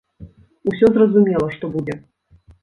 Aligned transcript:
Усё 0.71 0.89
зразумела, 0.95 1.47
што 1.57 1.71
будзе! 1.77 1.99